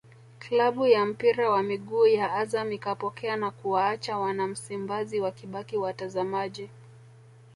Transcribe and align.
klabu 0.39 0.87
ya 0.87 1.05
mpira 1.05 1.49
wa 1.49 1.63
miguu 1.63 2.07
ya 2.07 2.33
Azam 2.33 2.71
ikapokea 2.71 3.35
na 3.35 3.51
kuwaacha 3.51 4.17
wana 4.17 4.47
Msimbazi 4.47 5.19
wakibaki 5.19 5.77
watazamaji 5.77 6.69